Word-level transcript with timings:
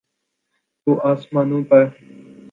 تو 0.87 0.91
آسمانوں 1.11 1.63
پہ۔ 1.69 1.81